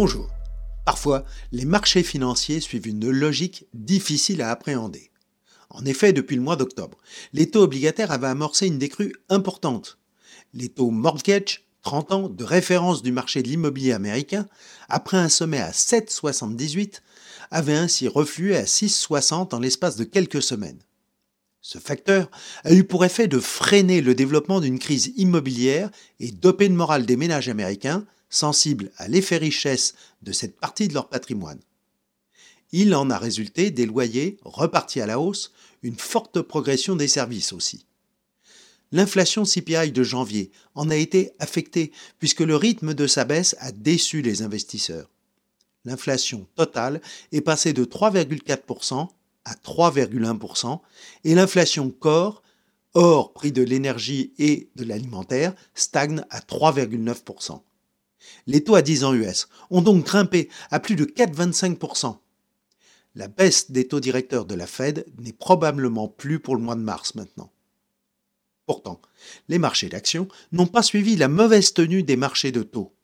Bonjour. 0.00 0.30
Parfois, 0.84 1.24
les 1.50 1.64
marchés 1.64 2.04
financiers 2.04 2.60
suivent 2.60 2.86
une 2.86 3.10
logique 3.10 3.66
difficile 3.74 4.42
à 4.42 4.52
appréhender. 4.52 5.10
En 5.70 5.84
effet, 5.84 6.12
depuis 6.12 6.36
le 6.36 6.42
mois 6.42 6.54
d'octobre, 6.54 6.98
les 7.32 7.50
taux 7.50 7.64
obligataires 7.64 8.12
avaient 8.12 8.28
amorcé 8.28 8.68
une 8.68 8.78
décrue 8.78 9.12
importante. 9.28 9.98
Les 10.54 10.68
taux 10.68 10.92
mortgage, 10.92 11.64
30 11.82 12.12
ans 12.12 12.28
de 12.28 12.44
référence 12.44 13.02
du 13.02 13.10
marché 13.10 13.42
de 13.42 13.48
l'immobilier 13.48 13.90
américain, 13.90 14.46
après 14.88 15.16
un 15.16 15.28
sommet 15.28 15.58
à 15.58 15.72
7,78, 15.72 17.00
avaient 17.50 17.74
ainsi 17.74 18.06
reflué 18.06 18.56
à 18.56 18.66
6,60 18.66 19.52
en 19.52 19.58
l'espace 19.58 19.96
de 19.96 20.04
quelques 20.04 20.42
semaines. 20.42 20.78
Ce 21.60 21.78
facteur 21.78 22.30
a 22.62 22.72
eu 22.72 22.84
pour 22.84 23.04
effet 23.04 23.26
de 23.26 23.40
freiner 23.40 24.00
le 24.00 24.14
développement 24.14 24.60
d'une 24.60 24.78
crise 24.78 25.12
immobilière 25.16 25.90
et 26.20 26.30
doper 26.30 26.68
le 26.68 26.76
moral 26.76 27.04
des 27.04 27.16
ménages 27.16 27.48
américains 27.48 28.06
sensibles 28.30 28.90
à 28.96 29.08
l'effet 29.08 29.36
richesse 29.36 29.94
de 30.22 30.32
cette 30.32 30.58
partie 30.58 30.88
de 30.88 30.94
leur 30.94 31.08
patrimoine. 31.08 31.60
Il 32.72 32.94
en 32.94 33.08
a 33.10 33.18
résulté 33.18 33.70
des 33.70 33.86
loyers 33.86 34.36
repartis 34.44 35.00
à 35.00 35.06
la 35.06 35.18
hausse, 35.18 35.52
une 35.82 35.98
forte 35.98 36.42
progression 36.42 36.96
des 36.96 37.08
services 37.08 37.52
aussi. 37.52 37.86
L'inflation 38.90 39.44
CPI 39.44 39.92
de 39.92 40.02
janvier 40.02 40.50
en 40.74 40.88
a 40.90 40.96
été 40.96 41.32
affectée 41.38 41.92
puisque 42.18 42.40
le 42.40 42.56
rythme 42.56 42.94
de 42.94 43.06
sa 43.06 43.24
baisse 43.24 43.54
a 43.60 43.72
déçu 43.72 44.22
les 44.22 44.42
investisseurs. 44.42 45.10
L'inflation 45.84 46.46
totale 46.54 47.00
est 47.32 47.40
passée 47.40 47.72
de 47.72 47.84
3,4% 47.84 49.08
à 49.44 49.54
3,1% 49.54 50.80
et 51.24 51.34
l'inflation 51.34 51.90
corps, 51.90 52.42
hors 52.94 53.32
prix 53.32 53.52
de 53.52 53.62
l'énergie 53.62 54.32
et 54.38 54.68
de 54.76 54.84
l'alimentaire, 54.84 55.54
stagne 55.74 56.24
à 56.30 56.40
3,9%. 56.40 57.60
Les 58.46 58.64
taux 58.64 58.74
à 58.74 58.82
10 58.82 59.04
ans 59.04 59.14
US 59.14 59.48
ont 59.70 59.82
donc 59.82 60.04
grimpé 60.04 60.48
à 60.70 60.80
plus 60.80 60.96
de 60.96 61.04
4,25%. 61.04 62.18
La 63.14 63.28
baisse 63.28 63.70
des 63.70 63.88
taux 63.88 64.00
directeurs 64.00 64.44
de 64.44 64.54
la 64.54 64.66
Fed 64.66 65.06
n'est 65.18 65.32
probablement 65.32 66.08
plus 66.08 66.38
pour 66.38 66.56
le 66.56 66.62
mois 66.62 66.76
de 66.76 66.80
mars 66.80 67.14
maintenant. 67.14 67.50
Pourtant, 68.66 69.00
les 69.48 69.58
marchés 69.58 69.88
d'actions 69.88 70.28
n'ont 70.52 70.66
pas 70.66 70.82
suivi 70.82 71.16
la 71.16 71.28
mauvaise 71.28 71.72
tenue 71.72 72.02
des 72.02 72.16
marchés 72.16 72.52
de 72.52 72.62
taux. 72.62 72.94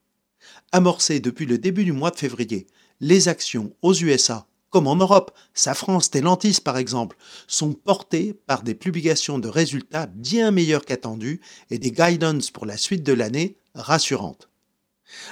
Amorcés 0.73 1.21
depuis 1.21 1.47
le 1.47 1.59
début 1.59 1.85
du 1.85 1.93
mois 1.93 2.11
de 2.11 2.19
février, 2.19 2.67
les 3.01 3.29
actions 3.29 3.75
aux 3.81 3.95
USA, 3.95 4.47
comme 4.71 4.87
en 4.87 4.97
Europe, 4.97 5.31
Safran, 5.55 6.01
Stellantis 6.01 6.61
par 6.63 6.77
exemple, 6.77 7.17
sont 7.47 7.73
portées 7.73 8.35
par 8.35 8.63
des 8.63 8.75
publications 8.75 9.39
de 9.39 9.49
résultats 9.49 10.07
bien 10.07 10.51
meilleurs 10.51 10.85
qu'attendus 10.85 11.41
et 11.71 11.79
des 11.79 11.93
guidance 11.93 12.51
pour 12.51 12.67
la 12.67 12.77
suite 12.77 13.03
de 13.03 13.13
l'année 13.13 13.57
rassurantes. 13.75 14.51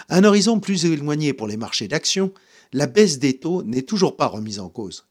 Un 0.09 0.25
horizon 0.25 0.61
plus 0.61 0.85
éloigné 0.85 1.33
pour 1.33 1.47
les 1.47 1.57
marchés 1.57 1.89
d'actions, 1.89 2.33
la 2.73 2.87
baisse 2.87 3.19
des 3.19 3.39
taux 3.39 3.63
n'est 3.63 3.83
toujours 3.83 4.17
pas 4.17 4.27
remise 4.27 4.59
en 4.59 4.69
cause. 4.69 5.07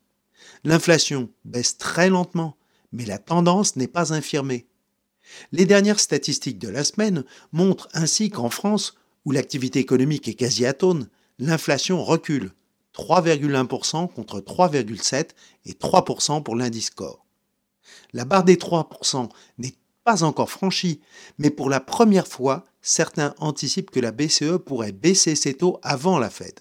L'inflation 0.64 1.30
baisse 1.46 1.78
très 1.78 2.10
lentement, 2.10 2.58
mais 2.92 3.06
la 3.06 3.18
tendance 3.18 3.76
n'est 3.76 3.88
pas 3.88 4.14
infirmée. 4.14 4.68
Les 5.52 5.66
dernières 5.66 6.00
statistiques 6.00 6.60
de 6.60 6.70
la 6.70 6.84
semaine 6.84 7.24
montrent 7.52 7.88
ainsi 7.94 8.30
qu'en 8.30 8.50
France, 8.50 8.96
où 9.26 9.32
l'activité 9.32 9.80
économique 9.80 10.28
est 10.28 10.34
quasi 10.34 10.66
atone, 10.66 11.08
l'inflation 11.40 12.04
recule, 12.04 12.52
3,1% 12.96 14.12
contre 14.12 14.40
3,7% 14.42 15.28
et 15.66 15.74
3% 15.74 16.44
pour 16.44 16.56
l'indice 16.56 16.90
Core. 16.90 17.26
La 18.14 18.26
barre 18.26 18.44
des 18.44 18.58
3% 18.58 19.30
n'est 19.58 19.76
pas 20.04 20.24
encore 20.24 20.50
franchie, 20.50 21.02
mais 21.38 21.50
pour 21.50 21.70
la 21.70 21.80
première 21.80 22.28
fois, 22.28 22.66
certains 22.82 23.34
anticipent 23.38 23.92
que 23.92 24.00
la 24.00 24.12
BCE 24.12 24.58
pourrait 24.66 24.92
baisser 24.92 25.36
ses 25.36 25.54
taux 25.54 25.80
avant 25.84 26.20
la 26.20 26.30
Fed. 26.30 26.60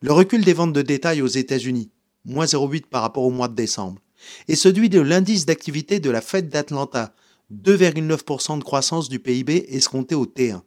Le 0.00 0.12
recul 0.12 0.44
des 0.44 0.52
ventes 0.52 0.72
de 0.72 0.82
détail 0.82 1.22
aux 1.22 1.26
États-Unis, 1.26 1.90
moins 2.24 2.44
0,8 2.44 2.86
par 2.86 3.02
rapport 3.02 3.24
au 3.24 3.30
mois 3.30 3.48
de 3.48 3.54
décembre, 3.54 4.00
et 4.48 4.56
celui 4.56 4.88
de 4.88 5.00
l'indice 5.00 5.46
d'activité 5.46 6.00
de 6.00 6.10
la 6.10 6.20
Fed 6.20 6.48
d'Atlanta, 6.48 7.14
2,9% 7.52 8.58
de 8.58 8.64
croissance 8.64 9.08
du 9.08 9.18
PIB 9.18 9.66
escompté 9.68 10.14
au 10.14 10.26
T1, 10.26 10.62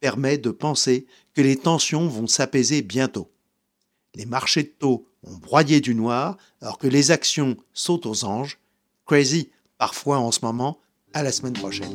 permet 0.00 0.38
de 0.38 0.50
penser 0.50 1.06
que 1.34 1.42
les 1.42 1.56
tensions 1.56 2.08
vont 2.08 2.26
s'apaiser 2.26 2.82
bientôt. 2.82 3.30
Les 4.14 4.26
marchés 4.26 4.64
de 4.64 4.72
taux 4.78 5.06
ont 5.22 5.36
broyé 5.36 5.80
du 5.80 5.94
noir 5.94 6.36
alors 6.60 6.78
que 6.78 6.86
les 6.88 7.10
actions 7.10 7.56
sautent 7.72 8.06
aux 8.06 8.24
anges. 8.24 8.58
Crazy 9.06 9.50
parfois 9.78 10.18
en 10.18 10.30
ce 10.30 10.40
moment. 10.42 10.80
À 11.14 11.22
la 11.22 11.32
semaine 11.32 11.54
prochaine. 11.54 11.94